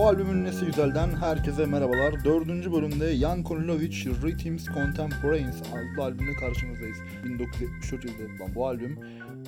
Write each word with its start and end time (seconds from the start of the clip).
Bu 0.00 0.06
albümün 0.06 0.44
nesi 0.44 0.66
güzelden 0.66 1.08
herkese 1.08 1.66
merhabalar. 1.66 2.24
Dördüncü 2.24 2.72
bölümde 2.72 3.16
Jan 3.16 3.42
Konilovic 3.42 4.04
Rhythms 4.04 4.66
Contemporaries 4.66 5.62
adlı 5.62 6.02
albümle 6.02 6.32
karşınızdayız. 6.32 6.96
1974 7.24 8.04
yılında 8.04 8.22
yapılan 8.22 8.54
bu 8.54 8.66
albüm 8.66 8.98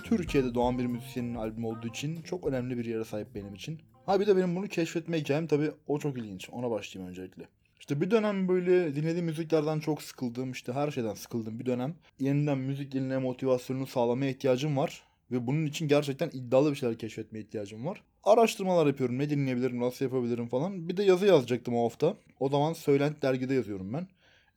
Türkiye'de 0.05 0.55
doğan 0.55 0.79
bir 0.79 0.87
müzisyenin 0.87 1.35
albümü 1.35 1.67
olduğu 1.67 1.89
için 1.89 2.23
çok 2.23 2.47
önemli 2.47 2.79
bir 2.79 2.85
yere 2.85 3.05
sahip 3.05 3.35
benim 3.35 3.55
için. 3.55 3.81
Ha 4.07 4.21
bir 4.21 4.27
de 4.27 4.37
benim 4.37 4.57
bunu 4.57 4.69
keşfetme 4.69 5.21
hikayem 5.21 5.47
tabi 5.47 5.71
o 5.87 5.99
çok 5.99 6.19
ilginç. 6.19 6.51
Ona 6.51 6.71
başlayayım 6.71 7.11
öncelikle. 7.11 7.49
İşte 7.81 8.01
bir 8.01 8.11
dönem 8.11 8.49
böyle 8.49 8.97
dinlediğim 8.97 9.27
müziklerden 9.27 9.81
çok 9.81 10.03
sıkıldım. 10.03 10.53
işte 10.53 10.73
her 10.73 10.91
şeyden 10.91 11.15
sıkıldım 11.15 11.59
bir 11.59 11.67
dönem. 11.67 11.95
Yeniden 12.19 12.59
müzik 12.59 12.93
dinleme 12.93 13.19
motivasyonunu 13.19 13.87
sağlamaya 13.87 14.31
ihtiyacım 14.31 14.77
var. 14.77 15.03
Ve 15.31 15.47
bunun 15.47 15.67
için 15.67 15.89
gerçekten 15.89 16.31
iddialı 16.33 16.71
bir 16.71 16.77
şeyler 16.77 16.99
keşfetmeye 16.99 17.45
ihtiyacım 17.45 17.87
var. 17.87 18.03
Araştırmalar 18.25 18.87
yapıyorum. 18.87 19.19
Ne 19.19 19.31
dinleyebilirim, 19.31 19.81
nasıl 19.81 20.05
yapabilirim 20.05 20.49
falan. 20.49 20.89
Bir 20.89 20.97
de 20.97 21.03
yazı 21.03 21.27
yazacaktım 21.27 21.77
o 21.77 21.85
hafta. 21.85 22.17
O 22.41 22.49
zaman 22.49 22.73
Söylent 22.73 23.23
dergide 23.23 23.55
yazıyorum 23.55 23.93
ben. 23.93 24.09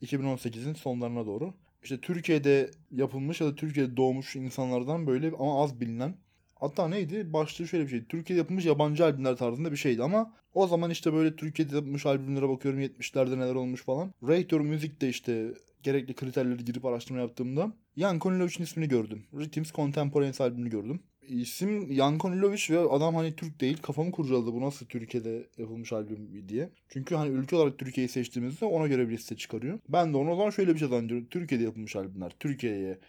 2018'in 0.01 0.73
sonlarına 0.73 1.25
doğru. 1.25 1.53
İşte 1.83 2.01
Türkiye'de 2.01 2.71
yapılmış 2.91 3.41
ya 3.41 3.47
da 3.47 3.55
Türkiye'de 3.55 3.97
doğmuş 3.97 4.35
insanlardan 4.35 5.07
böyle 5.07 5.31
ama 5.39 5.63
az 5.63 5.79
bilinen 5.81 6.15
Hatta 6.55 6.87
neydi? 6.87 7.33
Başlığı 7.33 7.67
şöyle 7.67 7.83
bir 7.83 7.89
şey. 7.89 8.05
Türkiye'de 8.05 8.39
yapılmış 8.39 8.65
yabancı 8.65 9.05
albümler 9.05 9.35
tarzında 9.35 9.71
bir 9.71 9.77
şeydi 9.77 10.03
ama 10.03 10.33
o 10.53 10.67
zaman 10.67 10.89
işte 10.91 11.13
böyle 11.13 11.35
Türkiye'de 11.35 11.75
yapılmış 11.75 12.05
albümlere 12.05 12.49
bakıyorum 12.49 12.79
70'lerde 12.79 13.39
neler 13.39 13.55
olmuş 13.55 13.83
falan. 13.83 14.13
Rator 14.27 14.59
Music'te 14.59 15.09
işte 15.09 15.53
gerekli 15.83 16.13
kriterleri 16.13 16.65
girip 16.65 16.85
araştırma 16.85 17.21
yaptığımda 17.21 17.71
Jan 17.97 18.19
Konilovic'in 18.19 18.63
ismini 18.63 18.87
gördüm. 18.87 19.25
Rhythms 19.33 19.71
Contemporaries 19.71 20.41
albümünü 20.41 20.69
gördüm. 20.69 20.99
İsim 21.27 21.93
Jan 21.93 22.17
Konilovic 22.17 22.61
ve 22.69 22.79
adam 22.79 23.15
hani 23.15 23.35
Türk 23.35 23.61
değil. 23.61 23.77
Kafamı 23.81 24.11
kurcaladı 24.11 24.53
bu 24.53 24.61
nasıl 24.61 24.85
Türkiye'de 24.85 25.47
yapılmış 25.57 25.93
albüm 25.93 26.49
diye. 26.49 26.69
Çünkü 26.89 27.15
hani 27.15 27.29
ülke 27.29 27.55
olarak 27.55 27.77
Türkiye'yi 27.77 28.09
seçtiğimizde 28.09 28.65
ona 28.65 28.87
göre 28.87 29.09
bir 29.09 29.13
liste 29.13 29.35
çıkarıyor. 29.35 29.79
Ben 29.89 30.13
de 30.13 30.17
ona 30.17 30.31
o 30.31 30.35
zaman 30.35 30.49
şöyle 30.49 30.73
bir 30.73 30.79
şey 30.79 30.87
zannediyorum. 30.87 31.27
Türkiye'de 31.29 31.63
yapılmış 31.63 31.95
albümler. 31.95 32.31
Türkiye'ye 32.39 32.99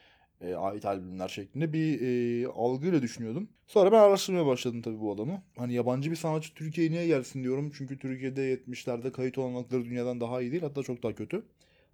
e, 0.41 0.55
ait 0.55 0.84
albümler 0.84 1.28
şeklinde 1.28 1.72
bir 1.72 2.00
e, 2.00 2.47
algıyla 2.48 3.03
düşünüyordum. 3.03 3.48
Sonra 3.67 3.92
ben 3.92 3.98
araştırmaya 3.98 4.47
başladım 4.47 4.83
tabii 4.83 5.00
bu 5.00 5.12
adamı. 5.12 5.42
Hani 5.56 5.75
yabancı 5.75 6.11
bir 6.11 6.17
sanatçı 6.17 6.55
Türkiye'ye 6.55 6.92
niye 6.92 7.06
gelsin 7.06 7.42
diyorum. 7.42 7.72
Çünkü 7.78 7.98
Türkiye'de 7.98 8.55
70'lerde 8.55 9.12
kayıt 9.12 9.39
olanakları 9.39 9.84
dünyadan 9.84 10.20
daha 10.20 10.42
iyi 10.42 10.53
değil. 10.53 10.62
Hatta 10.62 10.83
çok 10.83 11.03
daha 11.03 11.14
kötü. 11.14 11.42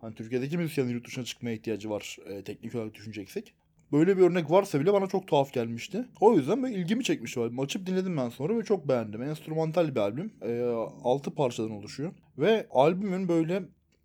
Hani 0.01 0.15
Türkiye'deki 0.15 0.59
müzisyenlerin 0.59 0.95
yurt 0.95 1.07
dışına 1.07 1.25
çıkmaya 1.25 1.57
ihtiyacı 1.57 1.91
var 1.91 2.19
e, 2.27 2.43
teknik 2.43 2.75
olarak 2.75 2.95
düşüneceksek. 2.95 3.55
Böyle 3.93 4.17
bir 4.17 4.23
örnek 4.23 4.51
varsa 4.51 4.81
bile 4.81 4.93
bana 4.93 5.07
çok 5.07 5.27
tuhaf 5.29 5.53
gelmişti. 5.53 6.09
O 6.21 6.35
yüzden 6.35 6.63
böyle 6.63 6.75
ilgimi 6.75 7.05
çekmişti 7.05 7.41
albüm. 7.41 7.61
Açıp 7.61 7.87
dinledim 7.87 8.17
ben 8.17 8.29
sonra 8.29 8.59
ve 8.59 8.65
çok 8.65 8.89
beğendim. 8.89 9.23
Enstrümantal 9.23 9.95
bir 9.95 10.01
albüm. 10.01 10.33
E, 10.43 10.61
6 11.05 11.35
parçadan 11.35 11.71
oluşuyor. 11.71 12.13
Ve 12.39 12.67
albümün 12.71 13.29
böyle 13.29 13.63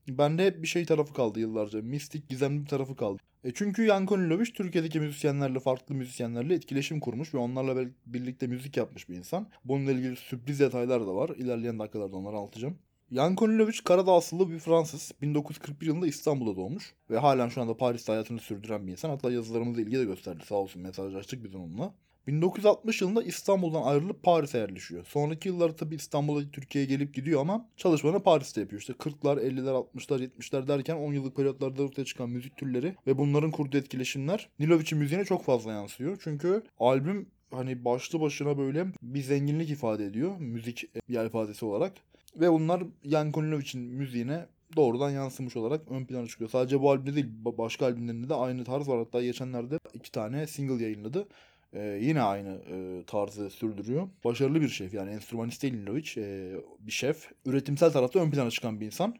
bende 0.08 0.45
hep 0.45 0.61
bir 0.61 0.67
şey 0.67 0.85
tarafı 0.85 1.13
kaldı 1.13 1.39
yıllarca. 1.39 1.81
Mistik, 1.81 2.30
gizemli 2.30 2.61
bir 2.61 2.67
tarafı 2.69 2.95
kaldı. 2.95 3.21
E 3.43 3.52
çünkü 3.53 3.85
Jan 3.85 4.05
Konilovic 4.05 4.53
Türkiye'deki 4.53 4.99
müzisyenlerle, 4.99 5.59
farklı 5.59 5.95
müzisyenlerle 5.95 6.53
etkileşim 6.53 6.99
kurmuş 6.99 7.33
ve 7.33 7.38
onlarla 7.38 7.89
birlikte 8.05 8.47
müzik 8.47 8.77
yapmış 8.77 9.09
bir 9.09 9.15
insan. 9.15 9.49
Bununla 9.65 9.91
ilgili 9.91 10.15
sürpriz 10.15 10.59
detaylar 10.59 11.08
da 11.08 11.15
var. 11.15 11.30
İlerleyen 11.30 11.80
dakikalarda 11.80 12.17
onları 12.17 12.35
anlatacağım. 12.38 12.77
Jan 13.11 13.36
Konilovic 13.36 13.77
Karadağ 13.86 14.13
asıllı 14.13 14.50
bir 14.50 14.59
Fransız. 14.59 15.11
1941 15.22 15.88
yılında 15.88 16.08
İstanbul'da 16.08 16.55
doğmuş. 16.55 16.94
Ve 17.09 17.17
halen 17.17 17.49
şu 17.49 17.61
anda 17.61 17.77
Paris'te 17.77 18.11
hayatını 18.11 18.39
sürdüren 18.39 18.88
bir 18.88 18.91
insan. 18.91 19.09
Hatta 19.09 19.31
yazılarımızda 19.31 19.81
ilgi 19.81 19.97
de 19.97 20.05
gösterdi 20.05 20.44
sağ 20.45 20.55
olsun 20.55 20.81
mesajlaştık 20.81 21.44
biz 21.44 21.55
onunla. 21.55 21.94
1960 22.27 23.02
yılında 23.02 23.23
İstanbul'dan 23.23 23.81
ayrılıp 23.81 24.23
Paris'e 24.23 24.58
yerleşiyor. 24.58 25.05
Sonraki 25.05 25.49
yılları 25.49 25.75
tabii 25.75 25.95
İstanbul'a 25.95 26.52
Türkiye'ye 26.52 26.89
gelip 26.89 27.14
gidiyor 27.14 27.42
ama 27.42 27.70
çalışmalarını 27.77 28.23
Paris'te 28.23 28.61
yapıyor. 28.61 28.82
İşte 28.82 28.93
40'lar, 28.93 29.42
50'ler, 29.42 29.87
60'lar, 29.95 30.30
70'ler 30.30 30.67
derken 30.67 30.95
10 30.95 31.14
yıllık 31.14 31.36
periyotlarda 31.36 31.83
ortaya 31.83 32.05
çıkan 32.05 32.30
müzik 32.30 32.58
türleri 32.58 32.95
ve 33.08 33.17
bunların 33.17 33.52
kurduğu 33.52 33.77
etkileşimler 33.77 34.49
Nilovic'in 34.59 34.99
müziğine 34.99 35.26
çok 35.26 35.43
fazla 35.43 35.71
yansıyor. 35.71 36.17
Çünkü 36.23 36.64
albüm 36.80 37.30
hani 37.52 37.86
başlı 37.86 38.21
başına 38.21 38.58
böyle 38.58 38.87
bir 39.02 39.21
zenginlik 39.21 39.70
ifade 39.70 40.05
ediyor 40.05 40.37
müzik 40.39 40.83
yelpazesi 41.08 41.65
olarak. 41.65 41.93
Ve 42.36 42.52
bunlar 42.52 42.83
Jan 43.04 43.32
Konilovic'in 43.32 43.82
müziğine 43.82 44.45
doğrudan 44.76 45.10
yansımış 45.10 45.55
olarak 45.58 45.92
ön 45.92 46.05
plana 46.05 46.27
çıkıyor. 46.27 46.49
Sadece 46.49 46.82
bu 46.82 46.92
albümde 46.92 47.15
değil 47.15 47.27
başka 47.43 47.86
albümlerinde 47.86 48.30
de 48.30 48.33
aynı 48.33 48.64
tarz 48.64 48.88
var. 48.88 48.98
Hatta 48.98 49.21
geçenlerde 49.21 49.80
iki 49.93 50.11
tane 50.11 50.48
single 50.48 50.83
yayınladı. 50.83 51.27
Ee, 51.73 51.99
yine 52.02 52.21
aynı 52.21 52.49
e, 52.49 53.04
tarzı 53.08 53.49
sürdürüyor. 53.49 54.10
Başarılı 54.23 54.61
bir 54.61 54.70
şef 54.70 54.93
yani 54.93 55.11
enstrümanist 55.11 55.64
değil 55.64 55.73
Nilovic. 55.73 56.11
E, 56.17 56.55
bir 56.80 56.92
şef. 56.92 57.32
Üretimsel 57.45 57.92
tarafta 57.92 58.20
ön 58.20 58.32
plana 58.32 58.52
çıkan 58.52 58.82
bir 58.82 58.86
insan. 58.86 59.15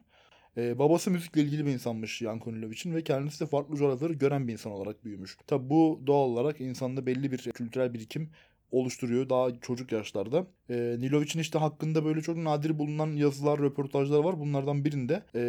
E, 0.56 0.78
babası 0.78 1.10
müzikle 1.10 1.42
ilgili 1.42 1.66
bir 1.66 1.72
insanmış 1.72 2.18
Jan 2.18 2.38
Konilovic'in 2.38 2.94
ve 2.94 3.04
kendisi 3.04 3.40
de 3.40 3.46
farklı 3.46 3.76
coğrafyaları 3.76 4.12
gören 4.12 4.48
bir 4.48 4.52
insan 4.52 4.72
olarak 4.72 5.04
büyümüş. 5.04 5.36
Tabi 5.46 5.70
bu 5.70 6.02
doğal 6.06 6.28
olarak 6.28 6.60
insanda 6.60 7.06
belli 7.06 7.32
bir 7.32 7.38
kültürel 7.38 7.94
birikim 7.94 8.30
oluşturuyor 8.72 9.28
daha 9.28 9.60
çocuk 9.60 9.92
yaşlarda. 9.92 10.46
E, 10.70 10.96
Nilovic'in 10.98 11.40
işte 11.40 11.58
hakkında 11.58 12.04
böyle 12.04 12.22
çok 12.22 12.36
nadir 12.36 12.78
bulunan 12.78 13.06
yazılar, 13.06 13.60
röportajlar 13.60 14.18
var. 14.18 14.40
Bunlardan 14.40 14.84
birinde 14.84 15.22
e, 15.34 15.40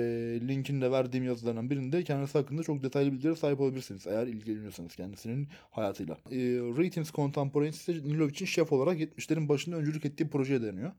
linkini 0.47 0.81
de 0.81 0.91
verdiğim 0.91 1.25
yazılardan 1.25 1.69
birinde 1.69 2.03
kendisi 2.03 2.37
hakkında 2.37 2.63
çok 2.63 2.83
detaylı 2.83 3.11
bilgilere 3.11 3.35
sahip 3.35 3.59
olabilirsiniz. 3.59 4.07
Eğer 4.07 4.27
ilgileniyorsanız 4.27 4.95
kendisinin 4.95 5.47
hayatıyla. 5.71 6.13
E, 6.13 6.37
Ratings 6.77 7.11
Contemporaries 7.11 7.75
ise 7.75 7.93
Nilovic'in 7.93 8.45
şef 8.45 8.71
olarak 8.71 8.99
70'lerin 8.99 9.49
başında 9.49 9.75
öncülük 9.75 10.05
ettiği 10.05 10.29
projeye 10.29 10.61
deniyor. 10.61 10.91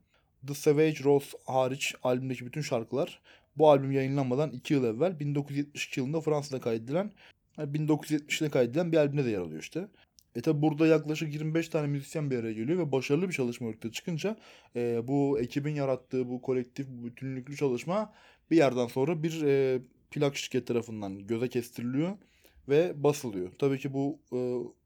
The 0.47 0.53
Savage 0.53 1.03
Rose 1.03 1.37
hariç 1.45 1.95
albümdeki 2.03 2.45
bütün 2.45 2.61
şarkılar 2.61 3.21
bu 3.57 3.69
albüm 3.69 3.91
yayınlanmadan 3.91 4.51
2 4.51 4.73
yıl 4.73 4.83
evvel 4.83 5.19
1972 5.19 5.99
yılında 5.99 6.21
Fransa'da 6.21 6.61
kaydedilen 6.61 7.11
1970'de 7.57 8.49
kaydedilen 8.49 8.91
bir 8.91 8.97
albümde 8.97 9.25
de 9.25 9.29
yer 9.29 9.39
alıyor 9.39 9.61
işte. 9.61 9.87
E 10.35 10.41
tabi 10.41 10.61
burada 10.61 10.87
yaklaşık 10.87 11.33
25 11.33 11.69
tane 11.69 11.87
müzisyen 11.87 12.31
bir 12.31 12.37
araya 12.37 12.53
geliyor 12.53 12.79
ve 12.79 12.91
başarılı 12.91 13.27
bir 13.27 13.33
çalışma 13.33 13.67
ortaya 13.67 13.91
çıkınca 13.91 14.37
e, 14.75 15.07
bu 15.07 15.39
ekibin 15.39 15.75
yarattığı 15.75 16.29
bu 16.29 16.41
kolektif, 16.41 16.87
bütünlüklü 16.89 17.55
çalışma 17.55 18.13
bir 18.51 18.57
yerden 18.57 18.87
sonra 18.87 19.23
bir 19.23 19.41
e, 19.41 19.81
plak 20.11 20.37
şirket 20.37 20.67
tarafından 20.67 21.27
göze 21.27 21.47
kestiriliyor 21.47 22.17
ve 22.69 23.03
basılıyor. 23.03 23.51
Tabii 23.59 23.79
ki 23.79 23.93
bu 23.93 24.19
e, 24.33 24.39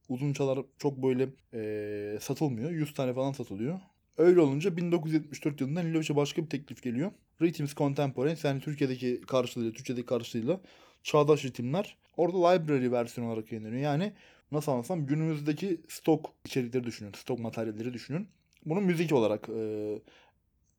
uzun 0.09 0.33
çalar 0.33 0.59
çok 0.78 1.03
böyle 1.03 1.29
e, 1.53 2.17
satılmıyor. 2.22 2.72
100 2.72 2.94
tane 2.94 3.13
falan 3.13 3.31
satılıyor. 3.31 3.79
Öyle 4.17 4.39
olunca 4.39 4.77
1974 4.77 5.62
yılında 5.62 5.83
Nilovic'e 5.83 6.16
başka 6.16 6.44
bir 6.44 6.50
teklif 6.50 6.83
geliyor. 6.83 7.12
Rhythms 7.41 7.73
Contemporary 7.73 8.35
yani 8.44 8.62
Türkiye'deki 8.62 9.22
karşılığıyla, 9.22 9.73
Türkçedeki 9.73 10.06
karşılığıyla 10.06 10.62
çağdaş 11.03 11.45
ritimler. 11.45 11.97
Orada 12.17 12.50
library 12.50 12.91
versiyon 12.91 13.27
olarak 13.27 13.51
yayınlanıyor. 13.51 13.81
Yani 13.81 14.13
nasıl 14.51 14.72
anlatsam 14.72 15.06
günümüzdeki 15.06 15.81
stok 15.88 16.33
içerikleri 16.45 16.83
düşünün. 16.83 17.11
Stok 17.16 17.39
materyalleri 17.39 17.94
düşünün. 17.94 18.28
Bunun 18.66 18.83
müzik 18.83 19.13
olarak 19.13 19.50
e, 19.50 20.00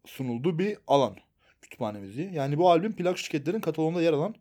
sunulduğu 0.07 0.59
bir 0.59 0.79
alan. 0.87 1.17
Kütüphane 1.63 1.99
müziği. 1.99 2.35
Yani 2.35 2.59
bu 2.59 2.71
albüm 2.71 2.93
plak 2.93 3.19
şirketlerin 3.19 3.61
kataloğunda 3.61 4.03
yer 4.03 4.13
alan 4.13 4.35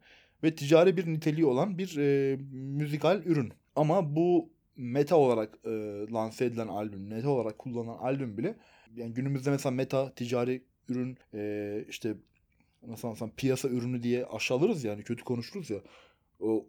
ve 0.44 0.56
ticari 0.56 0.98
bir 0.98 1.08
niteliği 1.08 1.46
olan 1.46 1.78
bir 1.78 1.98
e, 1.98 2.38
müzikal 2.52 3.22
ürün. 3.26 3.54
Ama 3.76 4.16
bu 4.16 4.50
meta 4.78 5.16
olarak 5.16 5.58
e, 5.66 5.70
lanse 6.14 6.46
edilen 6.46 6.68
albüm, 6.68 7.08
meta 7.08 7.30
olarak 7.30 7.60
kullanılan 7.60 7.98
albüm 7.98 8.38
bile 8.38 8.56
yani 8.96 9.14
günümüzde 9.14 9.52
mesela 9.52 9.72
meta 9.76 10.14
ticari 10.14 10.64
ürün 10.90 11.18
e, 11.34 11.86
işte 11.90 12.16
nasıl 12.88 13.08
anlatsam 13.08 13.32
piyasa 13.38 13.70
ürünü 13.70 14.04
diye 14.04 14.26
aşağılarız 14.26 14.84
yani 14.84 15.04
kötü 15.04 15.24
konuşuruz 15.24 15.70
ya. 15.70 15.78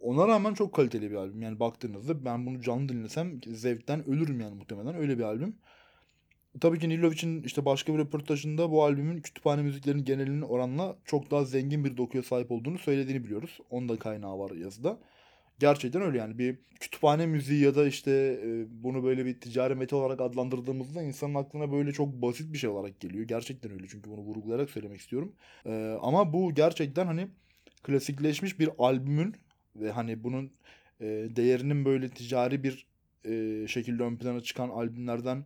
Ona 0.01 0.29
rağmen 0.29 0.55
çok 0.55 0.75
kaliteli 0.75 1.11
bir 1.11 1.17
albüm. 1.17 1.43
Yani 1.43 1.61
baktığınızda 1.61 2.25
ben 2.25 2.47
bunu 2.47 2.61
canlı 2.61 2.89
dinlesem 2.89 3.41
zevkten 3.47 4.09
ölürüm 4.09 4.41
yani 4.41 4.55
muhtemelen. 4.55 4.95
Öyle 4.95 5.19
bir 5.19 5.23
albüm. 5.23 5.57
Tabii 6.61 6.79
ki 6.79 6.89
Nilovic'in 6.89 7.43
işte 7.43 7.65
başka 7.65 7.95
bir 7.95 7.99
röportajında 7.99 8.71
bu 8.71 8.85
albümün 8.85 9.21
kütüphane 9.21 9.63
müziklerinin 9.63 10.05
genelinin 10.05 10.43
oranla 10.43 10.97
çok 11.05 11.31
daha 11.31 11.45
zengin 11.45 11.85
bir 11.85 11.97
dokuya 11.97 12.23
sahip 12.23 12.53
olduğunu 12.53 12.79
söylediğini 12.79 13.25
biliyoruz. 13.25 13.59
Onun 13.71 13.89
da 13.89 13.99
kaynağı 13.99 14.39
var 14.39 14.51
yazıda. 14.51 14.99
Gerçekten 15.59 16.03
öyle 16.03 16.19
yani 16.19 16.39
bir 16.39 16.59
kütüphane 16.81 17.27
müziği 17.27 17.65
ya 17.65 17.75
da 17.75 17.87
işte 17.87 18.41
bunu 18.71 19.05
böyle 19.05 19.27
bir 19.27 19.41
ticari 19.41 19.75
meta 19.75 19.97
olarak 19.97 20.21
adlandırdığımızda 20.21 21.03
insanın 21.03 21.35
aklına 21.35 21.73
böyle 21.73 21.93
çok 21.93 22.09
basit 22.23 22.53
bir 22.53 22.59
şey 22.59 22.71
olarak 22.71 23.01
geliyor. 23.01 23.25
Gerçekten 23.25 23.73
öyle 23.73 23.87
çünkü 23.89 24.11
bunu 24.11 24.21
vurgulayarak 24.21 24.71
söylemek 24.71 25.01
istiyorum. 25.01 25.33
Ama 26.03 26.33
bu 26.33 26.55
gerçekten 26.55 27.07
hani 27.07 27.29
klasikleşmiş 27.83 28.61
bir 28.61 28.71
albümün 28.79 29.35
ve 29.81 29.91
hani 29.91 30.25
bunun 30.25 30.51
e, 31.01 31.05
değerinin 31.37 31.85
böyle 31.85 32.09
ticari 32.09 32.63
bir 32.63 32.87
e, 33.25 33.67
şekilde 33.69 34.03
ön 34.03 34.17
plana 34.17 34.41
çıkan 34.41 34.69
albümlerden 34.69 35.45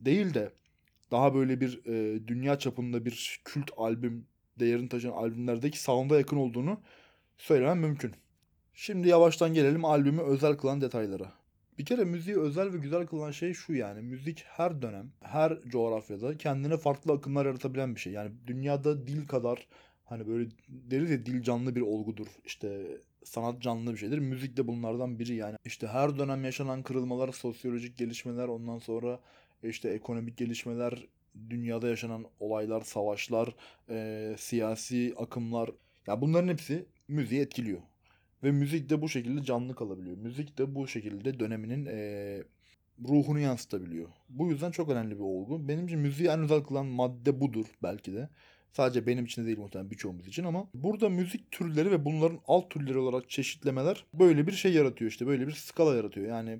değil 0.00 0.34
de 0.34 0.52
daha 1.10 1.34
böyle 1.34 1.60
bir 1.60 1.86
e, 1.86 2.26
dünya 2.28 2.58
çapında 2.58 3.04
bir 3.04 3.40
kült 3.44 3.70
albüm 3.76 4.26
değerini 4.58 4.88
taşıyan 4.88 5.12
albümlerdeki 5.12 5.82
sound'a 5.82 6.16
yakın 6.18 6.36
olduğunu 6.36 6.80
söylemem 7.38 7.78
mümkün. 7.78 8.12
Şimdi 8.74 9.08
yavaştan 9.08 9.54
gelelim 9.54 9.84
albümü 9.84 10.22
özel 10.22 10.56
kılan 10.56 10.80
detaylara. 10.80 11.32
Bir 11.78 11.84
kere 11.84 12.04
müziği 12.04 12.38
özel 12.38 12.72
ve 12.72 12.78
güzel 12.78 13.06
kılan 13.06 13.30
şey 13.30 13.54
şu 13.54 13.74
yani. 13.74 14.02
Müzik 14.02 14.44
her 14.46 14.82
dönem, 14.82 15.12
her 15.20 15.60
coğrafyada 15.68 16.38
kendine 16.38 16.76
farklı 16.76 17.12
akımlar 17.12 17.46
yaratabilen 17.46 17.94
bir 17.94 18.00
şey. 18.00 18.12
Yani 18.12 18.30
dünyada 18.46 19.06
dil 19.06 19.26
kadar 19.26 19.66
hani 20.04 20.26
böyle 20.26 20.50
deriz 20.68 21.10
ya 21.10 21.26
dil 21.26 21.42
canlı 21.42 21.76
bir 21.76 21.80
olgudur. 21.80 22.26
İşte 22.44 22.86
sanat 23.26 23.62
canlı 23.62 23.92
bir 23.92 23.96
şeydir. 23.96 24.18
Müzik 24.18 24.56
de 24.56 24.66
bunlardan 24.68 25.18
biri 25.18 25.34
yani. 25.34 25.56
İşte 25.64 25.86
her 25.86 26.18
dönem 26.18 26.44
yaşanan 26.44 26.82
kırılmalar, 26.82 27.32
sosyolojik 27.32 27.98
gelişmeler, 27.98 28.48
ondan 28.48 28.78
sonra 28.78 29.20
işte 29.62 29.88
ekonomik 29.88 30.36
gelişmeler, 30.36 31.06
dünyada 31.50 31.88
yaşanan 31.88 32.24
olaylar, 32.40 32.80
savaşlar, 32.80 33.54
e, 33.90 34.34
siyasi 34.38 35.14
akımlar. 35.18 35.70
Ya 36.06 36.20
bunların 36.20 36.48
hepsi 36.48 36.86
müziği 37.08 37.40
etkiliyor. 37.40 37.80
Ve 38.42 38.50
müzik 38.50 38.90
de 38.90 39.02
bu 39.02 39.08
şekilde 39.08 39.42
canlı 39.44 39.74
kalabiliyor. 39.74 40.16
Müzik 40.16 40.58
de 40.58 40.74
bu 40.74 40.88
şekilde 40.88 41.40
döneminin 41.40 41.86
e, 41.86 42.42
ruhunu 43.08 43.38
yansıtabiliyor. 43.38 44.08
Bu 44.28 44.50
yüzden 44.50 44.70
çok 44.70 44.88
önemli 44.88 45.14
bir 45.14 45.24
olgu. 45.24 45.68
Benim 45.68 45.86
için 45.86 45.98
müziği 45.98 46.28
en 46.28 46.40
özel 46.40 46.62
kılan 46.62 46.86
madde 46.86 47.40
budur 47.40 47.66
belki 47.82 48.14
de. 48.14 48.28
Sadece 48.76 49.06
benim 49.06 49.24
için 49.24 49.42
de 49.42 49.46
değil 49.46 49.58
muhtemelen 49.58 49.90
birçoğumuz 49.90 50.28
için 50.28 50.44
ama 50.44 50.66
burada 50.74 51.08
müzik 51.08 51.50
türleri 51.50 51.90
ve 51.90 52.04
bunların 52.04 52.40
alt 52.48 52.70
türleri 52.70 52.98
olarak 52.98 53.30
çeşitlemeler 53.30 54.04
böyle 54.14 54.46
bir 54.46 54.52
şey 54.52 54.72
yaratıyor 54.72 55.10
işte. 55.10 55.26
Böyle 55.26 55.46
bir 55.46 55.52
skala 55.52 55.96
yaratıyor. 55.96 56.26
Yani 56.28 56.58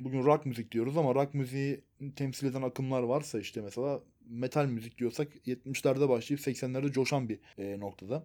bugün 0.00 0.24
rock 0.24 0.46
müzik 0.46 0.72
diyoruz 0.72 0.96
ama 0.96 1.14
rock 1.14 1.34
müziği 1.34 1.80
temsil 2.16 2.46
eden 2.46 2.62
akımlar 2.62 3.02
varsa 3.02 3.40
işte 3.40 3.60
mesela 3.60 4.00
metal 4.28 4.66
müzik 4.66 4.98
diyorsak 4.98 5.28
70'lerde 5.46 6.08
başlayıp 6.08 6.40
80'lerde 6.40 6.92
coşan 6.92 7.28
bir 7.28 7.38
e, 7.58 7.80
noktada. 7.80 8.24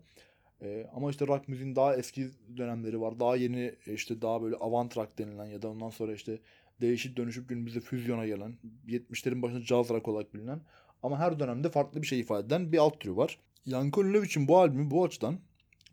E, 0.62 0.88
ama 0.96 1.10
işte 1.12 1.28
rock 1.28 1.48
müziğin 1.48 1.76
daha 1.76 1.96
eski 1.96 2.30
dönemleri 2.58 3.02
var. 3.02 3.20
Daha 3.20 3.36
yeni 3.36 3.74
işte 3.88 4.22
daha 4.22 4.42
böyle 4.42 4.56
avant 4.56 4.98
rock 4.98 5.18
denilen 5.18 5.46
ya 5.46 5.62
da 5.62 5.70
ondan 5.70 5.90
sonra 5.90 6.14
işte 6.14 6.40
değişip 6.82 7.18
dönüşüp 7.18 7.50
günümüzde 7.50 7.80
füzyona 7.80 8.26
gelen 8.26 8.58
70'lerin 8.88 9.42
başında 9.42 9.62
jazz 9.62 9.90
rock 9.90 10.08
olarak 10.08 10.34
bilinen 10.34 10.62
ama 11.06 11.20
her 11.20 11.40
dönemde 11.40 11.70
farklı 11.70 12.02
bir 12.02 12.08
şey 12.08 12.20
ifade 12.20 12.48
eden 12.48 12.72
bir 12.72 12.78
alt 12.78 13.00
türü 13.00 13.16
var. 13.16 13.40
Yanko 13.66 14.06
Lilovic'in 14.06 14.48
bu 14.48 14.60
albümü 14.60 14.92
bu 14.92 15.04
açıdan 15.04 15.40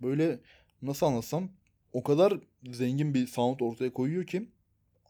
böyle 0.02 0.38
nasıl 0.82 1.06
anlatsam 1.06 1.48
o 1.92 2.02
kadar 2.02 2.34
zengin 2.70 3.14
bir 3.14 3.26
sound 3.26 3.60
ortaya 3.60 3.92
koyuyor 3.92 4.26
ki 4.26 4.48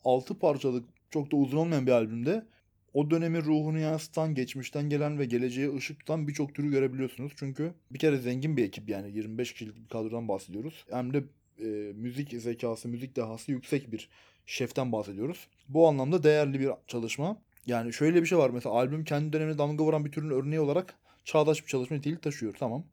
6 0.05 0.39
parçalık 0.39 0.89
çok 1.11 1.33
da 1.33 1.37
uzun 1.37 1.57
olmayan 1.57 1.87
bir 1.87 1.93
albümde 1.93 2.47
o 2.95 3.11
dönemin 3.11 3.43
ruhunu 3.43 3.79
yansıtan, 3.79 4.35
geçmişten 4.35 4.91
gelen 4.91 5.19
ve 5.19 5.25
geleceğe 5.25 5.75
ışık 5.77 5.99
tutan 5.99 6.29
birçok 6.29 6.55
türü 6.55 6.71
görebiliyorsunuz. 6.71 7.33
Çünkü 7.37 7.75
bir 7.91 7.99
kere 7.99 8.19
zengin 8.19 8.57
bir 8.57 8.65
ekip 8.65 8.89
yani 8.89 9.13
25 9.13 9.53
kişilik 9.53 9.77
bir 9.77 9.89
kadrodan 9.89 10.29
bahsediyoruz. 10.29 10.85
Hem 10.91 11.15
de 11.15 11.25
e, 11.59 11.93
müzik 11.93 12.43
zekası, 12.43 12.89
müzik 12.89 13.17
dehası 13.17 13.53
yüksek 13.53 13.93
bir 13.93 14.09
şeften 14.47 14.93
bahsediyoruz. 14.93 15.49
Bu 15.69 15.89
anlamda 15.89 16.23
değerli 16.23 16.61
bir 16.61 16.71
çalışma. 16.87 17.43
Yani 17.67 17.93
şöyle 17.93 18.23
bir 18.23 18.27
şey 18.27 18.39
var 18.39 18.51
mesela 18.51 18.75
albüm 18.75 19.05
kendi 19.05 19.33
dönemine 19.33 19.59
damga 19.59 19.85
vuran 19.85 20.05
bir 20.05 20.13
türün 20.13 20.31
örneği 20.31 20.61
olarak 20.61 20.95
çağdaş 21.25 21.63
bir 21.63 21.69
çalışma 21.69 21.97
niteliği 21.97 22.21
taşıyor 22.21 22.55
tamam. 22.59 22.85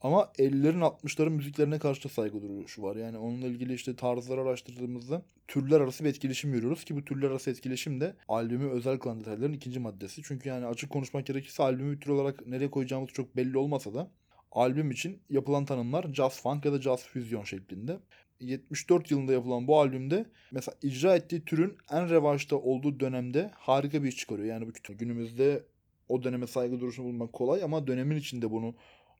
Ama 0.00 0.32
50'lerin 0.38 0.80
60'ların 0.80 1.30
müziklerine 1.30 1.78
karşı 1.78 2.04
da 2.04 2.08
saygı 2.08 2.42
duruşu 2.42 2.82
var. 2.82 2.96
Yani 2.96 3.18
onunla 3.18 3.46
ilgili 3.46 3.74
işte 3.74 3.96
tarzları 3.96 4.40
araştırdığımızda 4.40 5.22
türler 5.48 5.80
arası 5.80 6.04
bir 6.04 6.08
etkileşim 6.08 6.52
görüyoruz 6.52 6.84
ki 6.84 6.96
bu 6.96 7.04
türler 7.04 7.30
arası 7.30 7.50
etkileşim 7.50 8.00
de 8.00 8.16
albümü 8.28 8.70
özel 8.70 8.98
kılan 8.98 9.52
ikinci 9.52 9.80
maddesi. 9.80 10.22
Çünkü 10.24 10.48
yani 10.48 10.66
açık 10.66 10.90
konuşmak 10.90 11.26
gerekirse 11.26 11.62
albümü 11.62 12.00
tür 12.00 12.10
olarak 12.10 12.46
nereye 12.46 12.70
koyacağımız 12.70 13.10
çok 13.10 13.36
belli 13.36 13.58
olmasa 13.58 13.94
da 13.94 14.10
albüm 14.52 14.90
için 14.90 15.22
yapılan 15.30 15.64
tanımlar 15.64 16.14
jazz 16.14 16.40
funk 16.40 16.64
ya 16.64 16.72
da 16.72 16.82
jazz 16.82 17.02
füzyon 17.02 17.44
şeklinde. 17.44 17.98
74 18.40 19.10
yılında 19.10 19.32
yapılan 19.32 19.66
bu 19.66 19.80
albümde 19.80 20.26
mesela 20.50 20.76
icra 20.82 21.16
ettiği 21.16 21.44
türün 21.44 21.76
en 21.90 22.10
revaçta 22.10 22.56
olduğu 22.56 23.00
dönemde 23.00 23.50
harika 23.54 24.02
bir 24.02 24.08
iş 24.08 24.16
çıkarıyor. 24.16 24.48
Yani 24.48 24.66
bu 24.66 24.92
günümüzde 24.94 25.64
o 26.08 26.22
döneme 26.22 26.46
saygı 26.46 26.80
duruşunu 26.80 27.06
bulmak 27.06 27.32
kolay 27.32 27.62
ama 27.62 27.86
dönemin 27.86 28.16
içinde 28.16 28.50
bunu 28.50 28.74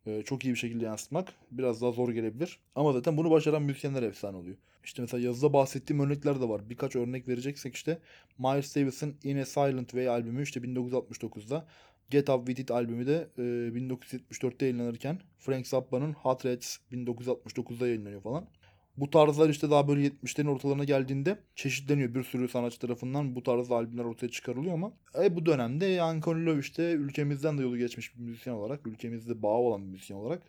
e, 0.07 0.23
çok 0.23 0.45
iyi 0.45 0.51
bir 0.51 0.59
şekilde 0.59 0.85
yansıtmak 0.85 1.33
biraz 1.51 1.83
daha 1.83 1.93
zor 1.93 2.13
gelebilir. 2.13 2.59
Ama 2.75 2.93
zaten 2.93 3.17
bunu 3.17 3.31
başaran 3.31 3.63
müzisyenler 3.63 4.03
efsane 4.03 4.37
oluyor. 4.37 4.57
İşte 4.85 5.03
mesela 5.03 5.27
yazıda 5.27 5.53
bahsettiğim 5.53 6.03
örnekler 6.03 6.41
de 6.41 6.49
var. 6.49 6.71
Birkaç 6.71 6.97
örnek 6.97 7.29
vereceksek 7.29 7.75
işte 7.75 7.99
Miles 8.39 8.77
Davis'in 8.77 9.17
In 9.25 9.39
a 9.39 9.45
Silent 9.45 9.91
Way 9.91 10.09
albümü 10.09 10.43
işte 10.43 10.61
1969'da 10.61 11.67
Get 12.11 12.31
Up 12.31 12.47
With 12.47 12.61
It 12.61 12.71
albümü 12.71 13.07
de 13.07 13.29
e, 13.39 13.43
1974'te 13.43 14.67
yayınlanırken 14.67 15.21
Frank 15.39 15.67
Zappa'nın 15.67 16.13
Hot 16.13 16.47
Rats 16.47 16.77
1969'da 16.93 17.87
yayınlanıyor 17.87 18.23
falan. 18.23 18.47
Bu 18.97 19.11
tarzlar 19.11 19.49
işte 19.49 19.71
daha 19.71 19.89
böyle 19.89 20.07
70'lerin 20.07 20.49
ortalarına 20.49 20.85
geldiğinde 20.85 21.39
çeşitleniyor. 21.55 22.15
Bir 22.15 22.23
sürü 22.23 22.49
sanatçı 22.49 22.79
tarafından 22.79 23.37
bu 23.37 23.43
tarz 23.43 23.73
albümler 23.73 24.05
ortaya 24.05 24.29
çıkarılıyor 24.29 24.75
ama 24.75 24.93
e, 25.23 25.37
bu 25.37 25.47
dönemde 25.47 25.97
Jan 25.97 26.21
Konilov 26.21 26.59
işte 26.59 26.93
ülkemizden 26.93 27.59
de 27.59 27.63
yolu 27.63 27.79
geçmiş 27.79 28.17
bir 28.17 28.21
müzisyen 28.21 28.55
olarak, 28.55 28.87
ülkemizde 28.87 29.43
bağı 29.43 29.53
olan 29.59 29.83
bir 29.83 29.91
müzisyen 29.91 30.17
olarak 30.17 30.43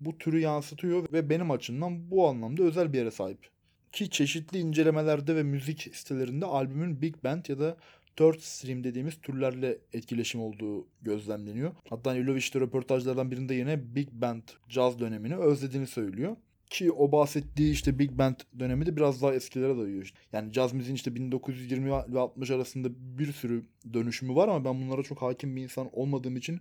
bu 0.00 0.18
türü 0.18 0.40
yansıtıyor 0.40 1.12
ve 1.12 1.30
benim 1.30 1.50
açımdan 1.50 2.10
bu 2.10 2.28
anlamda 2.28 2.62
özel 2.62 2.92
bir 2.92 2.98
yere 2.98 3.10
sahip. 3.10 3.48
Ki 3.92 4.10
çeşitli 4.10 4.58
incelemelerde 4.58 5.36
ve 5.36 5.42
müzik 5.42 5.96
sitelerinde 5.96 6.46
albümün 6.46 7.02
Big 7.02 7.14
Band 7.24 7.44
ya 7.48 7.58
da 7.58 7.76
third 8.16 8.38
stream 8.40 8.84
dediğimiz 8.84 9.20
türlerle 9.20 9.78
etkileşim 9.92 10.40
olduğu 10.40 10.86
gözlemleniyor. 11.02 11.72
Hatta 11.88 12.16
işte 12.16 12.60
röportajlardan 12.60 13.30
birinde 13.30 13.54
yine 13.54 13.94
Big 13.94 14.08
Band 14.12 14.42
caz 14.68 15.00
dönemini 15.00 15.36
özlediğini 15.36 15.86
söylüyor. 15.86 16.36
Ki 16.70 16.92
o 16.92 17.12
bahsettiği 17.12 17.72
işte 17.72 17.98
Big 17.98 18.10
Band 18.10 18.36
dönemi 18.58 18.86
de 18.86 18.96
biraz 18.96 19.22
daha 19.22 19.34
eskilere 19.34 19.78
dayıyor. 19.78 20.02
Işte. 20.02 20.18
Yani 20.32 20.52
caz 20.52 20.72
müziğin 20.72 20.96
işte 20.96 21.14
1920 21.14 21.90
ve 21.90 22.20
60 22.20 22.50
arasında 22.50 22.88
bir 23.18 23.32
sürü 23.32 23.64
dönüşümü 23.92 24.34
var 24.34 24.48
ama 24.48 24.64
ben 24.64 24.82
bunlara 24.82 25.02
çok 25.02 25.22
hakim 25.22 25.56
bir 25.56 25.62
insan 25.62 25.88
olmadığım 25.92 26.36
için 26.36 26.60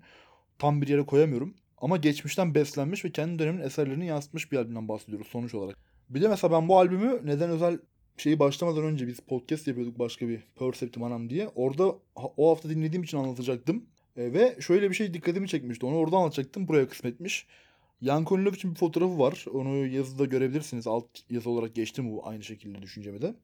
tam 0.60 0.82
bir 0.82 0.88
yere 0.88 1.06
koyamıyorum. 1.06 1.56
Ama 1.78 1.98
geçmişten 1.98 2.56
beslenmiş 2.56 3.06
ve 3.06 3.12
kendi 3.12 3.40
dönemin 3.40 3.62
eserlerini 3.62 4.06
yansıtmış 4.06 4.52
bir 4.52 4.58
albümden 4.58 4.88
bahsediyoruz 4.88 5.28
sonuç 5.28 5.54
olarak. 5.54 5.78
Bir 6.10 6.22
de 6.22 6.28
mesela 6.28 6.52
ben 6.52 6.70
bu 6.70 6.78
albümü 6.78 7.22
neden 7.24 7.50
özel 7.50 7.80
şeyi 8.18 8.40
başlamadan 8.40 8.84
önce 8.84 9.08
biz 9.08 9.20
podcast 9.20 9.68
yapıyorduk 9.68 10.00
başka 10.00 10.28
bir 10.28 10.44
Perceptive 10.60 11.06
Anam 11.06 11.30
diye. 11.30 11.48
Orada 11.48 11.96
o 12.16 12.50
hafta 12.50 12.70
dinlediğim 12.70 13.04
için 13.04 13.18
anlatacaktım. 13.18 13.86
E, 14.18 14.34
ve 14.34 14.58
şöyle 14.60 14.90
bir 14.90 14.96
şey 14.96 15.14
dikkatimi 15.14 15.48
çekmişti. 15.48 15.86
Onu 15.86 15.96
orada 15.96 16.18
anlatacaktım. 16.18 16.68
Buraya 16.68 16.88
kısmetmiş. 16.88 17.48
Yan 18.02 18.24
Konilov 18.26 18.54
için 18.54 18.72
bir 18.72 18.76
fotoğrafı 18.76 19.20
var. 19.20 19.46
Onu 19.54 19.88
yazıda 19.88 20.26
görebilirsiniz. 20.26 20.88
Alt 20.88 21.06
yazı 21.30 21.50
olarak 21.50 21.76
geçtim 21.76 22.12
bu 22.12 22.28
aynı 22.28 22.44
şekilde 22.44 22.82
düşüncemi 22.82 23.22
de. 23.22 23.36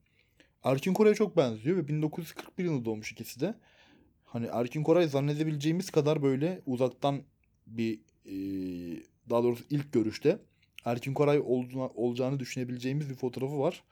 Erkin 0.64 0.94
Koray'a 0.94 1.16
çok 1.16 1.38
benziyor 1.38 1.78
ve 1.78 1.88
1941 1.88 2.64
yılında 2.64 2.86
doğmuş 2.86 3.12
ikisi 3.12 3.40
de. 3.40 3.56
Hani 4.26 4.48
Erkin 4.52 4.84
Koray 4.84 5.08
zannedebileceğimiz 5.08 5.90
kadar 5.90 6.24
böyle 6.24 6.62
uzaktan 6.66 7.22
bir 7.68 8.00
e, 8.26 8.34
daha 9.30 9.44
doğrusu 9.44 9.64
ilk 9.70 9.94
görüşte 9.94 10.40
Erkin 10.86 11.14
Koray 11.14 11.40
olduğuna, 11.46 11.88
olacağını 11.88 12.40
düşünebileceğimiz 12.40 13.10
bir 13.10 13.16
fotoğrafı 13.16 13.60
var. 13.60 13.84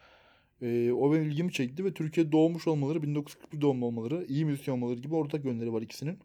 E, 0.61 0.91
o 0.91 1.13
benim 1.13 1.23
ilgimi 1.23 1.51
çekti 1.51 1.85
ve 1.85 1.93
Türkiye'de 1.93 2.31
doğmuş 2.31 2.67
olmaları, 2.67 3.03
1941 3.03 3.61
doğumlu 3.61 3.85
olmaları, 3.85 4.25
iyi 4.29 4.45
müzisyen 4.45 4.73
olmaları 4.73 4.99
gibi 4.99 5.15
ortak 5.15 5.45
yönleri 5.45 5.73
var 5.73 5.81
ikisinin. 5.81 6.19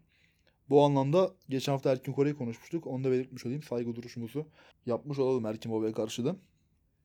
Bu 0.69 0.83
anlamda 0.83 1.31
geçen 1.49 1.71
hafta 1.71 1.91
Erkin 1.91 2.13
Kore'yi 2.13 2.35
konuşmuştuk. 2.35 2.87
Onu 2.87 3.03
da 3.03 3.11
belirtmiş 3.11 3.45
olayım. 3.45 3.63
Saygı 3.63 3.95
duruşumuzu 3.95 4.47
yapmış 4.85 5.19
olalım 5.19 5.45
Erkin 5.45 5.71
Baba'ya 5.71 5.93
karşı 5.93 6.25
da. 6.25 6.35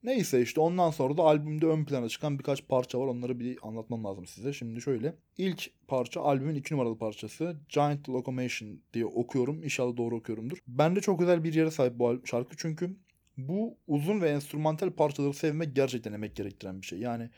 Neyse 0.02 0.42
işte 0.42 0.60
ondan 0.60 0.90
sonra 0.90 1.16
da 1.16 1.22
albümde 1.22 1.66
ön 1.66 1.84
plana 1.84 2.08
çıkan 2.08 2.38
birkaç 2.38 2.68
parça 2.68 3.00
var. 3.00 3.06
Onları 3.06 3.40
bir 3.40 3.58
anlatmam 3.62 4.04
lazım 4.04 4.26
size. 4.26 4.52
Şimdi 4.52 4.80
şöyle. 4.80 5.14
İlk 5.38 5.70
parça 5.88 6.20
albümün 6.20 6.54
iki 6.54 6.74
numaralı 6.74 6.98
parçası. 6.98 7.56
Giant 7.68 8.08
Locomotion 8.08 8.80
diye 8.92 9.06
okuyorum. 9.06 9.62
İnşallah 9.62 9.96
doğru 9.96 10.16
okuyorumdur. 10.16 10.58
Bende 10.66 11.00
çok 11.00 11.22
özel 11.22 11.44
bir 11.44 11.54
yere 11.54 11.70
sahip 11.70 11.98
bu 11.98 12.20
şarkı. 12.24 12.56
Çünkü 12.56 12.96
bu 13.36 13.76
uzun 13.86 14.20
ve 14.20 14.28
enstrümantal 14.28 14.90
parçaları 14.90 15.34
sevmek 15.34 15.76
gerçekten 15.76 16.12
emek 16.12 16.36
gerektiren 16.36 16.80
bir 16.80 16.86
şey. 16.86 16.98
Yani 16.98 17.30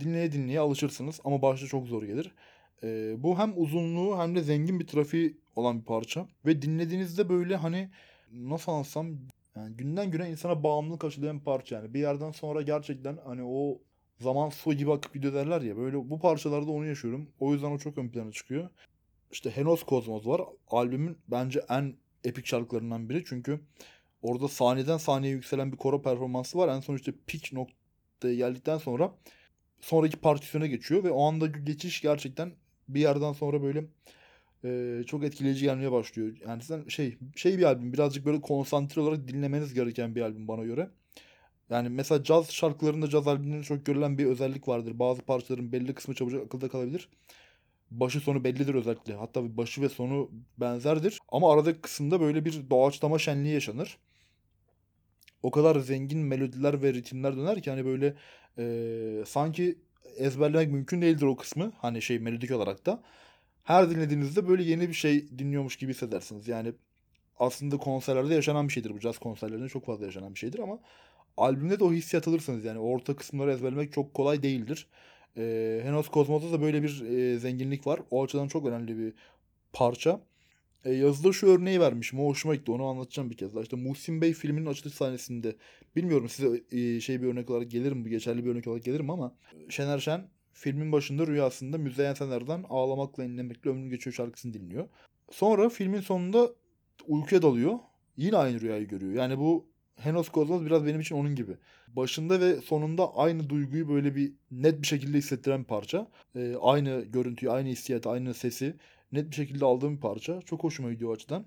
dinleye 0.00 0.32
dinleye 0.32 0.60
alışırsınız 0.60 1.20
ama 1.24 1.42
başta 1.42 1.66
çok 1.66 1.86
zor 1.86 2.02
gelir. 2.02 2.34
Ee, 2.82 3.14
bu 3.18 3.38
hem 3.38 3.52
uzunluğu 3.56 4.18
hem 4.18 4.34
de 4.34 4.42
zengin 4.42 4.80
bir 4.80 4.86
trafiği 4.86 5.41
olan 5.56 5.80
bir 5.80 5.84
parça. 5.84 6.28
Ve 6.46 6.62
dinlediğinizde 6.62 7.28
böyle 7.28 7.56
hani 7.56 7.90
nasıl 8.32 8.72
anlatsam 8.72 9.18
yani 9.56 9.76
günden 9.76 10.10
güne 10.10 10.30
insana 10.30 10.62
bağımlılık 10.62 11.04
aşılayan 11.04 11.38
bir 11.38 11.44
parça 11.44 11.76
yani. 11.76 11.94
Bir 11.94 12.00
yerden 12.00 12.30
sonra 12.30 12.62
gerçekten 12.62 13.18
hani 13.24 13.42
o 13.44 13.78
zaman 14.20 14.48
su 14.48 14.72
gibi 14.74 14.92
akıp 14.92 15.14
gidiyor 15.14 15.34
derler 15.34 15.60
ya. 15.60 15.76
Böyle 15.76 16.10
bu 16.10 16.20
parçalarda 16.20 16.70
onu 16.70 16.86
yaşıyorum. 16.86 17.28
O 17.40 17.52
yüzden 17.52 17.70
o 17.70 17.78
çok 17.78 17.98
ön 17.98 18.08
plana 18.08 18.32
çıkıyor. 18.32 18.68
İşte 19.32 19.50
Henos 19.50 19.82
Kozmos 19.82 20.26
var. 20.26 20.42
Albümün 20.68 21.18
bence 21.28 21.60
en 21.68 21.94
epik 22.24 22.46
şarkılarından 22.46 23.08
biri. 23.08 23.24
Çünkü 23.26 23.60
orada 24.22 24.48
sahneden 24.48 24.96
sahneye 24.96 25.32
yükselen 25.32 25.72
bir 25.72 25.76
koro 25.76 26.02
performansı 26.02 26.58
var. 26.58 26.68
En 26.68 26.80
son 26.80 26.96
işte 26.96 27.12
peak 27.26 27.52
noktaya 27.52 28.34
geldikten 28.34 28.78
sonra 28.78 29.14
sonraki 29.80 30.16
partisyona 30.16 30.66
geçiyor 30.66 31.04
ve 31.04 31.10
o 31.10 31.24
anda 31.24 31.46
geçiş 31.46 32.00
gerçekten 32.00 32.52
bir 32.88 33.00
yerden 33.00 33.32
sonra 33.32 33.62
böyle 33.62 33.84
e, 34.64 35.02
çok 35.06 35.24
etkileyici 35.24 35.64
gelmeye 35.64 35.92
başlıyor. 35.92 36.36
Yani 36.46 36.62
sen 36.62 36.88
şey 36.88 37.18
şey 37.36 37.58
bir 37.58 37.62
albüm 37.62 37.92
birazcık 37.92 38.26
böyle 38.26 38.40
konsantre 38.40 39.00
olarak 39.00 39.28
dinlemeniz 39.28 39.74
gereken 39.74 40.14
bir 40.14 40.20
albüm 40.22 40.48
bana 40.48 40.64
göre. 40.64 40.90
Yani 41.70 41.88
mesela 41.88 42.24
caz 42.24 42.50
şarkılarında, 42.52 43.08
caz 43.08 43.28
albümlerinde 43.28 43.64
çok 43.64 43.86
görülen 43.86 44.18
bir 44.18 44.26
özellik 44.26 44.68
vardır. 44.68 44.98
Bazı 44.98 45.22
parçaların 45.22 45.72
belli 45.72 45.94
kısmı 45.94 46.14
çabucak 46.14 46.42
akılda 46.42 46.68
kalabilir. 46.68 47.08
Başı 47.90 48.20
sonu 48.20 48.44
bellidir 48.44 48.74
özellikle. 48.74 49.14
Hatta 49.14 49.56
başı 49.56 49.82
ve 49.82 49.88
sonu 49.88 50.30
benzerdir. 50.58 51.18
Ama 51.28 51.52
aradaki 51.52 51.80
kısımda 51.80 52.20
böyle 52.20 52.44
bir 52.44 52.70
doğaçlama 52.70 53.18
şenliği 53.18 53.54
yaşanır. 53.54 53.98
O 55.42 55.50
kadar 55.50 55.80
zengin 55.80 56.18
melodiler 56.18 56.82
ve 56.82 56.94
ritimler 56.94 57.36
döner 57.36 57.62
ki 57.62 57.70
hani 57.70 57.84
böyle 57.84 58.14
e, 58.58 59.24
sanki 59.26 59.78
ezberlemek 60.16 60.72
mümkün 60.72 61.02
değildir 61.02 61.26
o 61.26 61.36
kısmı. 61.36 61.72
Hani 61.78 62.02
şey 62.02 62.18
melodik 62.18 62.50
olarak 62.50 62.86
da. 62.86 63.02
Her 63.62 63.90
dinlediğinizde 63.90 64.48
böyle 64.48 64.62
yeni 64.62 64.88
bir 64.88 64.94
şey 64.94 65.38
dinliyormuş 65.38 65.76
gibi 65.76 65.92
hissedersiniz. 65.92 66.48
Yani 66.48 66.72
aslında 67.38 67.76
konserlerde 67.76 68.34
yaşanan 68.34 68.68
bir 68.68 68.72
şeydir 68.72 68.90
bu. 68.90 69.00
Caz 69.00 69.18
konserlerinde 69.18 69.68
çok 69.68 69.86
fazla 69.86 70.04
yaşanan 70.04 70.34
bir 70.34 70.38
şeydir 70.38 70.58
ama 70.58 70.78
albümde 71.36 71.80
de 71.80 71.84
o 71.84 71.92
hissiyat 71.92 72.28
alırsınız. 72.28 72.64
Yani 72.64 72.78
orta 72.78 73.16
kısımları 73.16 73.52
ezberlemek 73.52 73.92
çok 73.92 74.14
kolay 74.14 74.42
değildir. 74.42 74.86
E, 75.36 75.80
Henos 75.84 76.08
Kozmos'ta 76.08 76.52
da 76.52 76.62
böyle 76.62 76.82
bir 76.82 77.00
e, 77.00 77.38
zenginlik 77.38 77.86
var. 77.86 78.00
O 78.10 78.24
açıdan 78.24 78.48
çok 78.48 78.66
önemli 78.66 78.98
bir 78.98 79.14
parça. 79.72 80.20
E, 80.84 80.92
yazıda 80.92 81.32
şu 81.32 81.46
örneği 81.46 81.80
vermişim. 81.80 82.20
O 82.20 82.26
hoşuma 82.26 82.54
gitti. 82.54 82.72
Onu 82.72 82.86
anlatacağım 82.86 83.30
bir 83.30 83.36
kez 83.36 83.54
daha. 83.54 83.62
İşte 83.62 83.76
Muhsin 83.76 84.20
Bey 84.20 84.32
filminin 84.32 84.66
açılış 84.66 84.94
sahnesinde 84.94 85.56
bilmiyorum 85.96 86.28
size 86.28 86.62
e, 86.72 87.00
şey 87.00 87.22
bir 87.22 87.26
örnek 87.26 87.50
olarak 87.50 87.70
gelir 87.70 87.92
mi? 87.92 88.10
Geçerli 88.10 88.44
bir 88.44 88.50
örnek 88.50 88.66
olarak 88.66 88.84
gelir 88.84 89.00
mi 89.00 89.12
ama 89.12 89.34
Şener 89.68 89.98
Şen 89.98 90.28
filmin 90.52 90.92
başında 90.92 91.26
rüyasında 91.26 91.78
Müzeyyen 91.78 92.14
Sener'den 92.14 92.64
Ağlamakla 92.68 93.24
inlemekle 93.24 93.70
ömrüm 93.70 93.90
geçiyor 93.90 94.14
şarkısını 94.14 94.54
dinliyor. 94.54 94.88
Sonra 95.30 95.68
filmin 95.68 96.00
sonunda 96.00 96.50
uykuya 97.08 97.42
dalıyor. 97.42 97.78
Yine 98.16 98.36
aynı 98.36 98.60
rüyayı 98.60 98.88
görüyor. 98.88 99.12
Yani 99.12 99.38
bu 99.38 99.66
Henos 99.96 100.28
Kozmos 100.28 100.62
biraz 100.62 100.86
benim 100.86 101.00
için 101.00 101.14
onun 101.14 101.34
gibi. 101.34 101.56
Başında 101.88 102.40
ve 102.40 102.56
sonunda 102.60 103.16
aynı 103.16 103.48
duyguyu 103.50 103.88
böyle 103.88 104.14
bir 104.16 104.32
net 104.50 104.82
bir 104.82 104.86
şekilde 104.86 105.18
hissettiren 105.18 105.60
bir 105.60 105.64
parça. 105.64 106.10
Ee, 106.36 106.54
aynı 106.60 107.00
görüntüyü, 107.00 107.52
aynı 107.52 107.68
hissiyatı, 107.68 108.10
aynı 108.10 108.34
sesi 108.34 108.76
net 109.12 109.30
bir 109.30 109.34
şekilde 109.34 109.64
aldığım 109.64 109.96
bir 109.96 110.00
parça. 110.00 110.40
Çok 110.42 110.64
hoşuma 110.64 110.92
gidiyor 110.92 111.10
o 111.10 111.14
açıdan. 111.14 111.46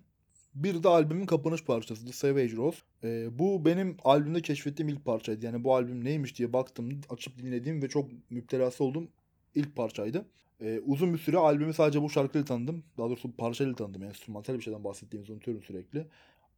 Bir 0.55 0.83
de 0.83 0.87
albümün 0.87 1.25
kapanış 1.25 1.63
parçası 1.63 2.05
The 2.05 2.11
Savage 2.11 2.55
Rose. 2.55 2.77
Ee, 3.03 3.39
bu 3.39 3.65
benim 3.65 3.97
albümde 4.03 4.41
keşfettiğim 4.41 4.89
ilk 4.89 5.05
parçaydı. 5.05 5.45
Yani 5.45 5.63
bu 5.63 5.75
albüm 5.75 6.05
neymiş 6.05 6.37
diye 6.37 6.53
baktım, 6.53 7.01
açıp 7.09 7.37
dinlediğim 7.37 7.81
ve 7.81 7.89
çok 7.89 8.09
müptelası 8.29 8.83
olduğum 8.83 9.07
ilk 9.55 9.75
parçaydı. 9.75 10.25
Ee, 10.61 10.79
uzun 10.85 11.13
bir 11.13 11.17
süre 11.17 11.37
albümü 11.37 11.73
sadece 11.73 12.01
bu 12.01 12.09
şarkıyla 12.09 12.45
tanıdım. 12.45 12.83
Daha 12.97 13.09
doğrusu 13.09 13.35
parçayla 13.35 13.75
tanıdım. 13.75 14.03
Enstrümantal 14.03 14.53
bir 14.53 14.61
şeyden 14.61 14.83
bahsettiğimizi 14.83 15.33
unutuyorum 15.33 15.63
sürekli. 15.63 16.07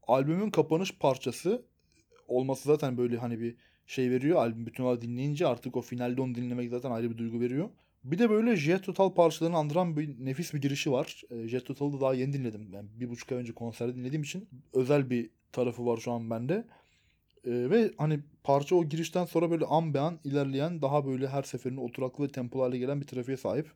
Albümün 0.07 0.49
kapanış 0.49 0.97
parçası 0.97 1.65
olması 2.27 2.69
zaten 2.69 2.97
böyle 2.97 3.17
hani 3.17 3.39
bir 3.39 3.55
şey 3.87 4.11
veriyor. 4.11 4.37
Albüm 4.37 4.65
bütün 4.65 4.83
olarak 4.83 5.01
dinleyince 5.01 5.47
artık 5.47 5.75
o 5.77 5.81
finalde 5.81 6.21
onu 6.21 6.35
dinlemek 6.35 6.69
zaten 6.69 6.91
ayrı 6.91 7.11
bir 7.11 7.17
duygu 7.17 7.39
veriyor. 7.39 7.69
Bir 8.11 8.19
de 8.19 8.29
böyle 8.29 8.55
Jet 8.55 8.83
Total 8.83 9.13
parçalarını 9.13 9.57
andıran 9.57 9.97
bir 9.97 10.25
nefis 10.25 10.53
bir 10.53 10.61
girişi 10.61 10.91
var. 10.91 11.23
E, 11.29 11.47
Jet 11.47 11.65
Total'ı 11.65 11.93
da 11.93 12.01
daha 12.01 12.13
yeni 12.13 12.33
dinledim. 12.33 12.73
Yani 12.73 12.89
bir 12.95 13.09
buçuk 13.09 13.31
ay 13.31 13.37
önce 13.37 13.53
konserde 13.53 13.95
dinlediğim 13.95 14.23
için 14.23 14.49
özel 14.73 15.09
bir 15.09 15.29
tarafı 15.51 15.85
var 15.85 15.97
şu 15.97 16.11
an 16.11 16.29
bende. 16.29 16.53
E, 17.45 17.51
ve 17.51 17.91
hani 17.97 18.19
parça 18.43 18.75
o 18.75 18.85
girişten 18.85 19.25
sonra 19.25 19.51
böyle 19.51 19.65
an 19.65 19.93
be 19.93 19.99
an 19.99 20.19
ilerleyen 20.23 20.81
daha 20.81 21.05
böyle 21.05 21.27
her 21.27 21.43
seferinde 21.43 21.81
oturaklı 21.81 22.23
ve 22.23 22.31
tempolu 22.31 22.77
gelen 22.77 23.01
bir 23.01 23.07
trafiğe 23.07 23.37
sahip. 23.37 23.71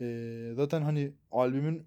E, 0.00 0.52
zaten 0.56 0.82
hani 0.82 1.12
albümün 1.32 1.86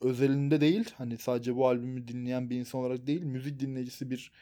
özelinde 0.00 0.60
değil 0.60 0.90
hani 0.98 1.18
sadece 1.18 1.56
bu 1.56 1.68
albümü 1.68 2.08
dinleyen 2.08 2.50
bir 2.50 2.56
insan 2.56 2.80
olarak 2.80 3.06
değil 3.06 3.22
müzik 3.22 3.60
dinleyicisi 3.60 4.10
bir 4.10 4.32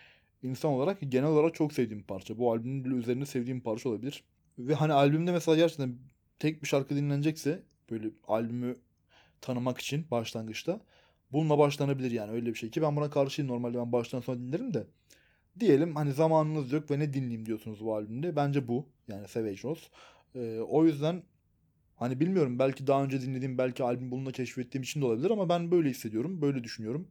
insan 0.42 0.70
olarak 0.70 0.98
genel 1.08 1.28
olarak 1.28 1.54
çok 1.54 1.72
sevdiğim 1.72 2.02
parça. 2.02 2.38
Bu 2.38 2.52
albümün 2.52 2.84
bile 2.84 2.94
üzerine 2.94 3.26
sevdiğim 3.26 3.60
parça 3.60 3.88
olabilir. 3.88 4.24
Ve 4.58 4.74
hani 4.74 4.92
albümde 4.92 5.32
mesela 5.32 5.56
gerçekten 5.56 5.98
tek 6.38 6.62
bir 6.62 6.68
şarkı 6.68 6.96
dinlenecekse 6.96 7.62
böyle 7.90 8.10
albümü 8.28 8.76
tanımak 9.40 9.78
için 9.78 10.06
başlangıçta 10.10 10.80
bununla 11.32 11.58
başlanabilir 11.58 12.10
yani 12.10 12.32
öyle 12.32 12.46
bir 12.46 12.54
şey 12.54 12.70
ki 12.70 12.82
ben 12.82 12.96
buna 12.96 13.10
karşıyım. 13.10 13.50
Normalde 13.50 13.78
ben 13.78 13.92
baştan 13.92 14.20
sona 14.20 14.38
dinlerim 14.38 14.74
de 14.74 14.86
diyelim 15.60 15.96
hani 15.96 16.12
zamanınız 16.12 16.72
yok 16.72 16.90
ve 16.90 16.98
ne 16.98 17.12
dinleyeyim 17.12 17.46
diyorsunuz 17.46 17.84
bu 17.84 17.94
albümde. 17.94 18.36
Bence 18.36 18.68
bu. 18.68 18.88
Yani 19.08 19.28
Savage 19.28 19.62
Rose. 19.64 19.86
Ee, 20.34 20.60
o 20.60 20.84
yüzden 20.84 21.22
hani 21.96 22.20
bilmiyorum 22.20 22.58
belki 22.58 22.86
daha 22.86 23.04
önce 23.04 23.20
dinlediğim 23.20 23.58
belki 23.58 23.84
albüm 23.84 24.10
bununla 24.10 24.32
keşfettiğim 24.32 24.82
için 24.82 25.00
de 25.00 25.04
olabilir 25.04 25.30
ama 25.30 25.48
ben 25.48 25.70
böyle 25.70 25.90
hissediyorum 25.90 26.42
böyle 26.42 26.64
düşünüyorum. 26.64 27.08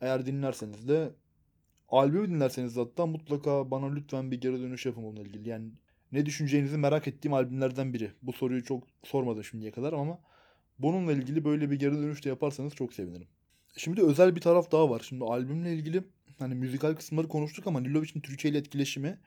Eğer 0.00 0.26
dinlerseniz 0.26 0.88
de 0.88 1.10
albümü 1.88 2.28
dinlerseniz 2.28 2.76
hatta 2.76 3.06
mutlaka 3.06 3.70
bana 3.70 3.92
lütfen 3.94 4.30
bir 4.30 4.40
geri 4.40 4.60
dönüş 4.60 4.86
yapın 4.86 5.02
onunla 5.02 5.22
ilgili. 5.22 5.48
Yani 5.48 5.70
ne 6.14 6.26
düşüneceğinizi 6.26 6.78
merak 6.78 7.08
ettiğim 7.08 7.34
albümlerden 7.34 7.94
biri. 7.94 8.10
Bu 8.22 8.32
soruyu 8.32 8.64
çok 8.64 8.84
sormadım 9.04 9.44
şimdiye 9.44 9.70
kadar 9.70 9.92
ama 9.92 10.18
bununla 10.78 11.12
ilgili 11.12 11.44
böyle 11.44 11.70
bir 11.70 11.78
geri 11.78 11.94
dönüş 11.94 12.24
de 12.24 12.28
yaparsanız 12.28 12.74
çok 12.74 12.92
sevinirim. 12.92 13.28
Şimdi 13.76 14.02
özel 14.02 14.36
bir 14.36 14.40
taraf 14.40 14.72
daha 14.72 14.90
var. 14.90 15.02
Şimdi 15.08 15.24
albümle 15.24 15.74
ilgili 15.74 16.04
hani 16.38 16.54
müzikal 16.54 16.94
kısımları 16.94 17.28
konuştuk 17.28 17.66
ama 17.66 17.80
Nilovic'in 17.80 18.20
Türkiye 18.20 18.52
ile 18.52 18.58
etkileşimi 18.58 19.18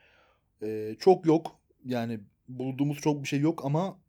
e, 0.62 0.96
çok 1.00 1.25
yok. 1.25 1.60
Yani 1.86 2.20
bulduğumuz 2.48 2.98
çok 2.98 3.24
bir 3.24 3.27
şey 3.27 3.39
yok 3.39 3.65
ama 3.65 4.00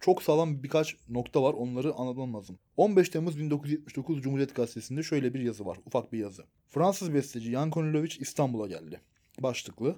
çok 0.00 0.22
sağlam 0.22 0.62
birkaç 0.62 0.96
nokta 1.08 1.42
var. 1.42 1.52
Onları 1.54 1.94
anlatmam 1.94 2.34
lazım. 2.34 2.58
15 2.76 3.08
Temmuz 3.08 3.38
1979 3.38 4.22
Cumhuriyet 4.22 4.54
Gazetesi'nde 4.54 5.02
şöyle 5.02 5.34
bir 5.34 5.40
yazı 5.40 5.66
var. 5.66 5.78
Ufak 5.86 6.12
bir 6.12 6.18
yazı. 6.18 6.44
Fransız 6.68 7.14
besteci 7.14 7.50
Jan 7.50 7.70
Konilovic 7.70 8.16
İstanbul'a 8.20 8.66
geldi. 8.66 9.00
Başlıklı. 9.40 9.96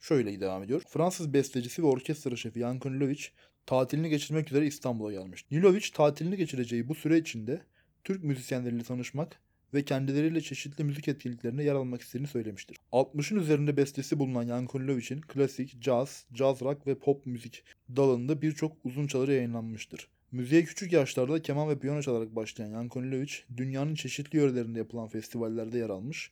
Şöyle 0.00 0.40
devam 0.40 0.62
ediyor. 0.62 0.82
Fransız 0.88 1.32
bestecisi 1.32 1.82
ve 1.82 1.86
orkestra 1.86 2.36
şefi 2.36 2.60
Jan 2.60 2.78
Konilovic 2.78 3.24
tatilini 3.66 4.08
geçirmek 4.08 4.48
üzere 4.48 4.66
İstanbul'a 4.66 5.12
gelmiş. 5.12 5.44
Nilovic 5.50 5.86
tatilini 5.94 6.36
geçireceği 6.36 6.88
bu 6.88 6.94
süre 6.94 7.18
içinde 7.18 7.62
Türk 8.04 8.24
müzisyenleriyle 8.24 8.82
tanışmak 8.82 9.40
ve 9.74 9.84
kendileriyle 9.84 10.40
çeşitli 10.40 10.84
müzik 10.84 11.08
etkinliklerine 11.08 11.64
yer 11.64 11.74
almak 11.74 12.02
istediğini 12.02 12.28
söylemiştir. 12.28 12.76
60'ın 12.92 13.38
üzerinde 13.38 13.76
bestesi 13.76 14.18
bulunan 14.18 14.46
Jan 14.46 14.66
Konilovic'in 14.66 15.20
klasik, 15.20 15.82
caz, 15.82 16.24
caz 16.32 16.62
rock 16.62 16.86
ve 16.86 16.98
pop 16.98 17.26
müzik 17.26 17.64
dalında 17.96 18.42
birçok 18.42 18.76
uzun 18.84 19.06
çaları 19.06 19.32
yayınlanmıştır. 19.32 20.08
Müziğe 20.32 20.64
küçük 20.64 20.92
yaşlarda 20.92 21.42
keman 21.42 21.68
ve 21.68 21.78
piyano 21.78 22.02
çalarak 22.02 22.36
başlayan 22.36 22.70
Jan 22.70 22.88
Konilovic, 22.88 23.32
dünyanın 23.56 23.94
çeşitli 23.94 24.36
yörelerinde 24.36 24.78
yapılan 24.78 25.08
festivallerde 25.08 25.78
yer 25.78 25.90
almış. 25.90 26.30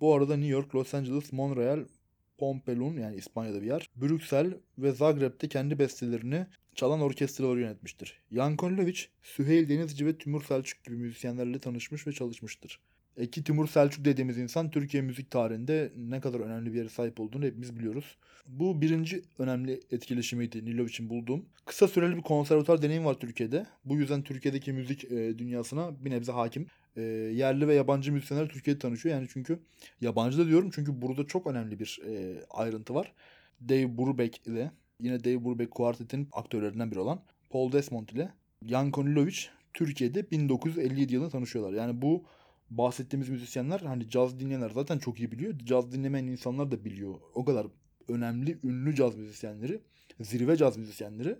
Bu 0.00 0.14
arada 0.14 0.36
New 0.36 0.52
York, 0.52 0.74
Los 0.74 0.94
Angeles, 0.94 1.32
Montreal, 1.32 1.84
Pompelun 2.38 2.96
yani 2.96 3.16
İspanya'da 3.16 3.62
bir 3.62 3.66
yer, 3.66 3.90
Brüksel 3.96 4.54
ve 4.78 4.92
Zagreb'te 4.92 5.48
kendi 5.48 5.78
bestelerini 5.78 6.46
çalan 6.74 7.00
orkestraları 7.00 7.60
yönetmiştir. 7.60 8.22
Jan 8.32 8.56
Konilovic, 8.56 9.00
Süheyl 9.22 9.68
Denizci 9.68 10.06
ve 10.06 10.18
Timur 10.18 10.42
Selçuk 10.44 10.84
gibi 10.84 10.96
müzisyenlerle 10.96 11.58
tanışmış 11.58 12.06
ve 12.06 12.12
çalışmıştır. 12.12 12.80
Eki 13.16 13.44
Timur 13.44 13.68
Selçuk 13.68 14.04
dediğimiz 14.04 14.38
insan 14.38 14.70
Türkiye 14.70 15.02
müzik 15.02 15.30
tarihinde 15.30 15.92
ne 15.96 16.20
kadar 16.20 16.40
önemli 16.40 16.72
bir 16.72 16.78
yere 16.78 16.88
sahip 16.88 17.20
olduğunu 17.20 17.44
hepimiz 17.44 17.76
biliyoruz. 17.76 18.16
Bu 18.48 18.80
birinci 18.80 19.22
önemli 19.38 19.80
etkileşimiydi 19.90 20.64
Nilovic'in 20.64 21.10
bulduğum. 21.10 21.44
Kısa 21.64 21.88
süreli 21.88 22.16
bir 22.16 22.22
konservatuar 22.22 22.82
deneyim 22.82 23.04
var 23.04 23.14
Türkiye'de. 23.14 23.66
Bu 23.84 23.96
yüzden 23.96 24.22
Türkiye'deki 24.22 24.72
müzik 24.72 25.04
e, 25.04 25.38
dünyasına 25.38 26.04
bir 26.04 26.10
nebze 26.10 26.32
hakim. 26.32 26.66
E, 26.96 27.02
yerli 27.02 27.68
ve 27.68 27.74
yabancı 27.74 28.12
müzisyenler 28.12 28.48
Türkiye'de 28.48 28.78
tanışıyor. 28.78 29.14
Yani 29.14 29.26
çünkü 29.32 29.58
yabancı 30.00 30.38
da 30.38 30.46
diyorum 30.46 30.70
çünkü 30.74 31.02
burada 31.02 31.26
çok 31.26 31.46
önemli 31.46 31.78
bir 31.78 32.00
e, 32.08 32.44
ayrıntı 32.50 32.94
var. 32.94 33.12
Dave 33.68 33.98
Brubeck 33.98 34.46
ile 34.46 34.70
yine 35.00 35.24
Dave 35.24 35.44
Brubeck 35.44 35.70
kuartetinin 35.70 36.28
aktörlerinden 36.32 36.90
biri 36.90 36.98
olan 36.98 37.22
Paul 37.50 37.72
Desmond 37.72 38.08
ile 38.08 38.32
Jan 38.62 38.90
Konilovic 38.90 39.36
Türkiye'de 39.74 40.30
1957 40.30 41.14
yılında 41.14 41.30
tanışıyorlar. 41.30 41.72
Yani 41.72 42.02
bu 42.02 42.24
bahsettiğimiz 42.70 43.28
müzisyenler 43.28 43.80
hani 43.80 44.08
caz 44.10 44.40
dinleyenler 44.40 44.70
zaten 44.70 44.98
çok 44.98 45.18
iyi 45.20 45.32
biliyor. 45.32 45.58
Caz 45.58 45.92
dinlemeyen 45.92 46.26
insanlar 46.26 46.70
da 46.70 46.84
biliyor. 46.84 47.14
O 47.34 47.44
kadar 47.44 47.66
önemli, 48.08 48.58
ünlü 48.64 48.94
caz 48.94 49.16
müzisyenleri, 49.16 49.80
zirve 50.20 50.56
caz 50.56 50.76
müzisyenleri. 50.76 51.36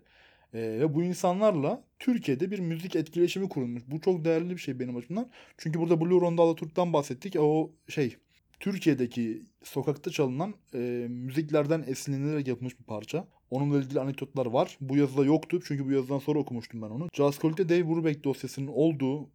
Ee, 0.55 0.59
ve 0.59 0.95
bu 0.95 1.03
insanlarla 1.03 1.85
Türkiye'de 1.99 2.51
bir 2.51 2.59
müzik 2.59 2.97
etkileşimi 2.97 3.49
kurulmuş. 3.49 3.83
Bu 3.87 4.01
çok 4.01 4.25
değerli 4.25 4.51
bir 4.51 4.59
şey 4.59 4.81
benim 4.81 4.97
açımdan. 4.97 5.31
Çünkü 5.59 5.79
burada 5.79 6.01
Blue 6.01 6.21
Ronda 6.21 6.43
Alaturk'tan 6.43 6.93
bahsettik. 6.93 7.37
O 7.37 7.71
şey 7.89 8.17
Türkiye'deki 8.61 9.43
sokakta 9.63 10.11
çalınan 10.11 10.55
e, 10.75 11.07
müziklerden 11.09 11.85
esinlenerek 11.87 12.49
yapılmış 12.49 12.81
bir 12.81 12.85
parça. 12.85 13.29
Onunla 13.51 13.79
ilgili 13.79 14.01
anekdotlar 14.01 14.47
var. 14.47 14.79
Bu 14.81 14.97
yazıda 14.97 15.25
yoktu 15.25 15.61
çünkü 15.67 15.87
bu 15.87 15.93
yazıdan 15.93 16.19
sonra 16.19 16.39
okumuştum 16.39 16.83
ben 16.83 16.87
onu. 16.87 17.09
Jazz 17.13 17.39
Collect'te 17.39 17.69
Dave 17.69 17.89
Brubeck 17.89 18.25
dosyasının 18.25 18.67
olduğu 18.67 19.31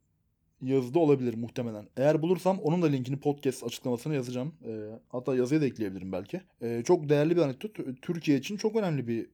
yazıda 0.62 1.00
olabilir 1.00 1.34
muhtemelen. 1.34 1.88
Eğer 1.98 2.22
bulursam 2.22 2.60
onun 2.60 2.82
da 2.82 2.88
linkini 2.88 3.20
podcast 3.20 3.64
açıklamasına 3.64 4.14
yazacağım. 4.14 4.54
E, 4.68 5.00
hatta 5.10 5.36
yazıya 5.36 5.62
da 5.62 5.66
ekleyebilirim 5.66 6.12
belki. 6.12 6.42
E, 6.62 6.84
çok 6.84 7.10
değerli 7.10 7.36
bir 7.36 7.42
anekdot. 7.42 8.02
Türkiye 8.02 8.38
için 8.38 8.58
çok 8.58 8.76
önemli 8.76 9.08
bir 9.08 9.30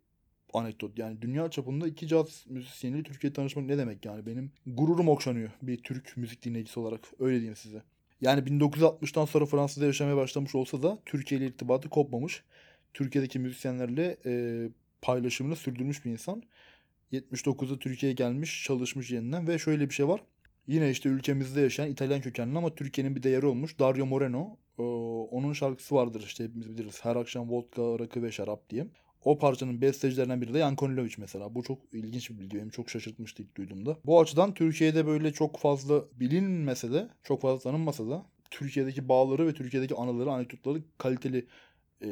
anekdot. 0.53 0.99
Yani 0.99 1.21
dünya 1.21 1.49
çapında 1.49 1.87
iki 1.87 2.07
caz 2.07 2.45
müzisyeniyle 2.49 3.03
Türkiye'de 3.03 3.33
tanışmak 3.33 3.65
ne 3.65 3.77
demek 3.77 4.05
yani? 4.05 4.25
Benim 4.25 4.51
gururum 4.65 5.09
okşanıyor 5.09 5.49
bir 5.61 5.77
Türk 5.77 6.17
müzik 6.17 6.43
dinleyicisi 6.43 6.79
olarak. 6.79 7.01
Öyle 7.19 7.35
diyeyim 7.35 7.55
size. 7.55 7.83
Yani 8.21 8.41
1960'tan 8.41 9.27
sonra 9.27 9.45
Fransa'da 9.45 9.85
yaşamaya 9.85 10.17
başlamış 10.17 10.55
olsa 10.55 10.83
da 10.83 10.99
Türkiye 11.05 11.39
ile 11.41 11.47
irtibatı 11.47 11.89
kopmamış. 11.89 12.43
Türkiye'deki 12.93 13.39
müzisyenlerle 13.39 14.17
e, 14.25 14.63
paylaşımını 15.01 15.55
sürdürmüş 15.55 16.05
bir 16.05 16.11
insan. 16.11 16.43
79'da 17.11 17.79
Türkiye'ye 17.79 18.15
gelmiş, 18.15 18.63
çalışmış 18.63 19.11
yeniden 19.11 19.47
ve 19.47 19.59
şöyle 19.59 19.89
bir 19.89 19.93
şey 19.93 20.07
var. 20.07 20.21
Yine 20.67 20.89
işte 20.89 21.09
ülkemizde 21.09 21.61
yaşayan 21.61 21.89
İtalyan 21.89 22.21
kökenli 22.21 22.57
ama 22.57 22.75
Türkiye'nin 22.75 23.15
bir 23.15 23.23
değeri 23.23 23.45
olmuş 23.45 23.79
Dario 23.79 24.05
Moreno. 24.05 24.57
Ee, 24.79 24.83
onun 25.31 25.53
şarkısı 25.53 25.95
vardır 25.95 26.23
işte 26.25 26.43
hepimiz 26.43 26.69
biliriz. 26.69 27.05
Her 27.05 27.15
akşam 27.15 27.49
vodka, 27.49 27.99
rakı 27.99 28.23
ve 28.23 28.31
şarap 28.31 28.69
diye. 28.69 28.87
O 29.25 29.37
parçanın 29.37 29.81
bestecilerinden 29.81 30.41
biri 30.41 30.53
de 30.53 30.59
Jan 30.59 30.75
Konilovic 30.75 31.13
mesela. 31.17 31.55
Bu 31.55 31.63
çok 31.63 31.93
ilginç 31.93 32.29
bir 32.29 32.39
bilgi. 32.39 32.57
Beni 32.57 32.71
çok 32.71 32.89
şaşırtmıştı 32.89 33.43
ilk 33.43 33.57
duyduğumda. 33.57 33.97
Bu 34.05 34.21
açıdan 34.21 34.53
Türkiye'de 34.53 35.07
böyle 35.07 35.33
çok 35.33 35.59
fazla 35.59 36.03
bilinmese 36.19 36.93
de, 36.93 37.07
çok 37.23 37.41
fazla 37.41 37.71
tanınmasa 37.71 38.09
da 38.09 38.25
Türkiye'deki 38.51 39.09
bağları 39.09 39.47
ve 39.47 39.53
Türkiye'deki 39.53 39.95
anıları, 39.95 40.31
anekdotları 40.31 40.83
kaliteli 40.97 41.47
e, 42.01 42.09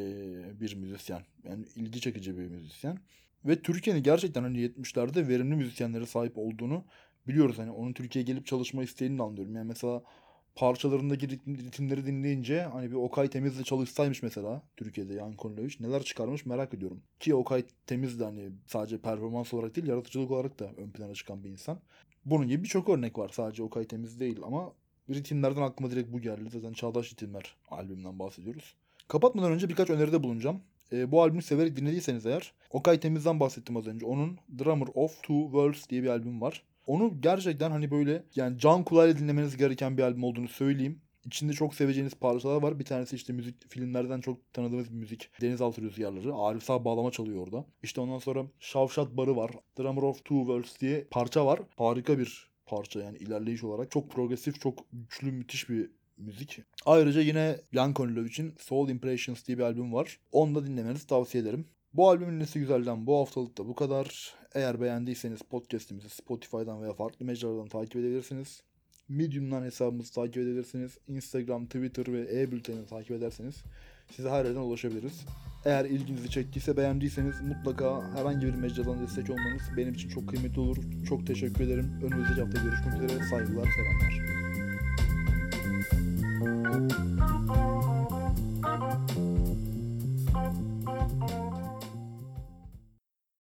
bir 0.60 0.76
müzisyen. 0.76 1.22
Yani 1.44 1.66
ilgi 1.76 2.02
çekici 2.02 2.38
bir 2.38 2.48
müzisyen. 2.48 2.98
Ve 3.46 3.62
Türkiye'nin 3.62 4.04
gerçekten 4.04 4.44
hani 4.44 4.58
70'lerde 4.58 5.28
verimli 5.28 5.56
müzisyenlere 5.56 6.06
sahip 6.06 6.38
olduğunu 6.38 6.86
biliyoruz. 7.28 7.60
Hani 7.60 7.72
onun 7.72 7.94
Türkiye'ye 7.94 8.26
gelip 8.26 8.46
çalışma 8.46 8.84
isteğini 8.84 9.24
anlıyorum. 9.24 9.56
Yani 9.56 9.68
mesela 9.68 10.04
parçalarındaki 10.56 11.30
ritim, 11.30 11.58
ritimleri 11.58 12.06
dinleyince 12.06 12.62
hani 12.62 12.92
bir 12.92 12.96
Okay 12.96 13.28
Temiz'le 13.28 13.64
çalışsaymış 13.64 14.24
mesela 14.24 14.62
Türkiye'de 14.78 15.14
Jan 15.14 15.34
Konilovic 15.34 15.76
neler 15.80 16.04
çıkarmış 16.04 16.46
merak 16.46 16.74
ediyorum. 16.74 17.02
Ki 17.20 17.36
Okay 17.36 17.64
Temiz 17.88 18.20
de 18.20 18.24
hani 18.24 18.50
sadece 18.68 18.98
performans 18.98 19.54
olarak 19.54 19.76
değil 19.76 19.88
yaratıcılık 19.88 20.32
olarak 20.32 20.60
da 20.60 20.72
ön 20.78 20.90
plana 20.90 21.14
çıkan 21.14 21.44
bir 21.44 21.50
insan. 21.50 21.80
Bunun 22.26 22.48
gibi 22.48 22.64
birçok 22.64 22.90
örnek 22.90 23.18
var. 23.18 23.30
Sadece 23.30 23.64
Okay 23.64 23.86
Temiz 23.86 24.20
değil 24.20 24.40
ama 24.44 24.74
ritimlerden 25.10 25.62
aklıma 25.62 25.92
direkt 25.92 26.14
bu 26.14 26.22
geldi. 26.22 26.50
Zaten 26.50 26.74
Çağdaş 26.74 27.12
Ritimler 27.12 27.56
albümünden 27.70 28.20
bahsediyoruz. 28.20 28.76
Kapatmadan 29.08 29.52
önce 29.52 29.70
birkaç 29.70 29.90
öneride 29.90 30.24
bulunacağım. 30.24 30.62
E, 30.92 31.12
bu 31.12 31.22
albümü 31.22 31.42
severek 31.42 31.76
dinlediyseniz 31.76 32.26
eğer 32.26 32.54
Okay 32.70 33.00
Temiz'den 33.00 33.40
bahsettim 33.40 33.78
az 33.78 33.88
önce. 33.88 34.06
Onun 34.06 34.38
Drummer 34.60 34.88
of 34.94 35.22
Two 35.24 35.44
Worlds 35.44 35.90
diye 35.90 36.04
bir 36.04 36.08
albüm 36.08 36.42
var. 36.42 36.64
Onu 36.86 37.22
gerçekten 37.22 37.72
hani 37.72 37.92
böyle 37.92 38.24
yani 38.36 38.60
can 38.60 38.84
kulağıyla 38.84 39.18
dinlemeniz 39.18 39.58
gereken 39.58 39.98
bir 39.98 40.04
albüm 40.04 40.24
olduğunu 40.24 40.48
söyleyeyim. 40.48 41.02
İçinde 41.26 41.54
çok 41.54 41.76
seveceğiniz 41.76 42.14
parçalar 42.14 42.62
var. 42.62 42.80
Bir 42.80 42.86
tanesi 42.86 43.16
işte 43.16 43.34
müzik 43.34 43.72
filmlerden 43.72 44.22
çok 44.22 44.54
tanıdığımız 44.54 44.92
bir 44.92 44.96
müzik. 44.96 45.42
Denizaltı 45.42 45.82
Rüzgarları. 45.82 46.36
Arif 46.36 46.64
Sağ 46.64 46.86
bağlama 46.86 47.12
çalıyor 47.12 47.48
orada. 47.48 47.66
İşte 47.84 48.02
ondan 48.02 48.20
sonra 48.20 48.46
Şavşat 48.60 49.12
Barı 49.18 49.36
var. 49.36 49.52
Drummer 49.80 50.02
of 50.02 50.18
Two 50.18 50.38
Worlds 50.38 50.80
diye 50.82 51.08
parça 51.12 51.46
var. 51.46 51.60
Harika 51.78 52.20
bir 52.20 52.50
parça 52.66 53.02
yani 53.02 53.18
ilerleyiş 53.18 53.64
olarak. 53.64 53.92
Çok 53.92 54.12
progresif, 54.12 54.62
çok 54.62 54.80
güçlü, 54.94 55.32
müthiş 55.32 55.70
bir 55.70 55.92
müzik. 56.18 56.60
Ayrıca 56.86 57.22
yine 57.22 57.58
Jan 57.74 57.94
Konilovic'in 57.94 58.54
Soul 58.60 58.90
Impressions 58.90 59.48
diye 59.48 59.58
bir 59.58 59.64
albüm 59.64 59.94
var. 59.94 60.20
Onu 60.32 60.56
da 60.56 60.66
dinlemenizi 60.68 61.08
tavsiye 61.08 61.44
ederim. 61.44 61.68
Bu 61.96 62.10
albümün 62.10 62.40
nesi 62.40 62.60
güzelden 62.60 63.08
bu 63.08 63.20
haftalık 63.20 63.58
da 63.58 63.68
bu 63.68 63.76
kadar. 63.76 64.34
Eğer 64.56 64.82
beğendiyseniz 64.82 65.42
podcast'imizi 65.42 66.10
Spotify'dan 66.10 66.82
veya 66.82 66.94
farklı 66.94 67.26
mecralardan 67.26 67.68
takip 67.68 67.96
edebilirsiniz. 67.96 68.64
Medium'dan 69.10 69.64
hesabımızı 69.64 70.14
takip 70.14 70.38
edebilirsiniz. 70.38 70.98
Instagram, 71.08 71.66
Twitter 71.66 72.14
ve 72.14 72.42
e-bülteni 72.42 72.86
takip 72.86 73.12
ederseniz 73.12 73.64
size 74.16 74.30
her 74.30 74.46
yerden 74.46 74.60
ulaşabiliriz. 74.60 75.26
Eğer 75.66 75.86
ilginizi 75.86 76.30
çektiyse 76.30 76.78
beğendiyseniz 76.78 77.42
mutlaka 77.42 78.14
herhangi 78.16 78.48
bir 78.48 78.54
mecradan 78.54 79.02
destek 79.02 79.30
olmanız 79.30 79.62
benim 79.78 79.94
için 79.94 80.10
çok 80.10 80.30
kıymetli 80.30 80.60
olur. 80.60 80.78
Çok 81.10 81.28
teşekkür 81.28 81.64
ederim. 81.64 82.00
Önümüzdeki 82.04 82.42
hafta 82.42 82.62
görüşmek 82.64 82.94
üzere. 82.94 83.24
Saygılar, 83.30 83.68
selamlar. 83.76 84.36
Thank 86.66 86.92
you. 86.92 87.05